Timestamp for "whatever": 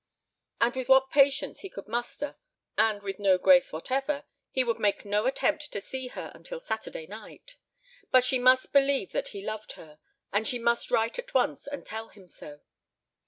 3.71-4.23